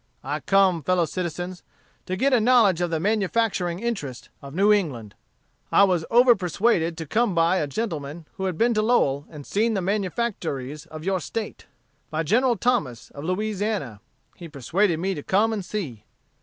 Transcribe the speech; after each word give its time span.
I 0.23 0.39
come, 0.39 0.81
fellow 0.81 1.05
citizens, 1.05 1.61
to 2.07 2.15
get 2.17 2.33
a 2.33 2.39
knowledge 2.39 2.81
of 2.81 2.89
the 2.89 2.99
manufacturing 2.99 3.77
interest 3.77 4.29
of 4.41 4.55
New 4.55 4.73
England. 4.73 5.13
I 5.71 5.83
was 5.83 6.05
over 6.09 6.35
persuaded 6.35 6.97
to 6.97 7.05
come 7.05 7.35
by 7.35 7.57
a 7.57 7.67
gentleman 7.67 8.25
who 8.37 8.45
had 8.45 8.57
been 8.57 8.73
to 8.73 8.81
Lowell 8.81 9.27
and 9.29 9.45
seen 9.45 9.75
the 9.75 9.79
manufactories 9.81 10.87
of 10.87 11.03
your 11.05 11.19
State 11.19 11.67
by 12.09 12.23
General 12.23 12.55
Thomas, 12.57 13.11
of 13.11 13.25
Louisiana. 13.25 13.99
He 14.35 14.47
persuaded 14.49 14.97
me 14.97 15.13
to 15.13 15.21
come 15.21 15.53
and 15.53 15.63
see. 15.63 16.03